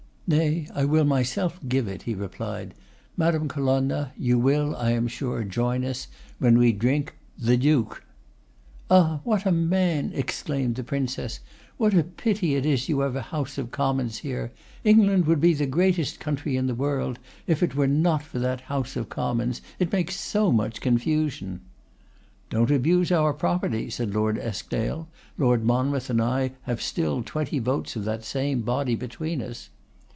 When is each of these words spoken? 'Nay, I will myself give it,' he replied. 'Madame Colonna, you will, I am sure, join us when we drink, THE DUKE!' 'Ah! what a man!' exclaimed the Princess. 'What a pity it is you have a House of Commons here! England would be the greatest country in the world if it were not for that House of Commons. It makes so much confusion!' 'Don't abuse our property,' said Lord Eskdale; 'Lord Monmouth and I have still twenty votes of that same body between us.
'Nay, 0.33 0.65
I 0.73 0.85
will 0.85 1.03
myself 1.03 1.59
give 1.67 1.89
it,' 1.89 2.03
he 2.03 2.15
replied. 2.15 2.73
'Madame 3.17 3.49
Colonna, 3.49 4.13
you 4.17 4.39
will, 4.39 4.73
I 4.77 4.91
am 4.91 5.09
sure, 5.09 5.43
join 5.43 5.83
us 5.83 6.07
when 6.39 6.57
we 6.57 6.71
drink, 6.71 7.17
THE 7.37 7.57
DUKE!' 7.57 8.01
'Ah! 8.89 9.19
what 9.25 9.45
a 9.45 9.51
man!' 9.51 10.13
exclaimed 10.13 10.75
the 10.75 10.85
Princess. 10.85 11.41
'What 11.75 11.93
a 11.93 12.03
pity 12.03 12.55
it 12.55 12.65
is 12.65 12.87
you 12.87 13.01
have 13.01 13.17
a 13.17 13.21
House 13.23 13.57
of 13.57 13.71
Commons 13.71 14.19
here! 14.19 14.53
England 14.85 15.25
would 15.27 15.41
be 15.41 15.53
the 15.53 15.65
greatest 15.65 16.21
country 16.21 16.55
in 16.55 16.67
the 16.67 16.73
world 16.75 17.19
if 17.45 17.61
it 17.61 17.75
were 17.75 17.85
not 17.85 18.23
for 18.23 18.39
that 18.39 18.61
House 18.61 18.95
of 18.95 19.09
Commons. 19.09 19.61
It 19.79 19.91
makes 19.91 20.15
so 20.15 20.49
much 20.49 20.79
confusion!' 20.79 21.59
'Don't 22.49 22.71
abuse 22.71 23.11
our 23.11 23.33
property,' 23.33 23.89
said 23.89 24.15
Lord 24.15 24.37
Eskdale; 24.39 25.09
'Lord 25.37 25.65
Monmouth 25.65 26.09
and 26.09 26.21
I 26.21 26.51
have 26.61 26.81
still 26.81 27.21
twenty 27.21 27.59
votes 27.59 27.97
of 27.97 28.05
that 28.05 28.23
same 28.23 28.61
body 28.61 28.95
between 28.95 29.41
us. 29.41 29.69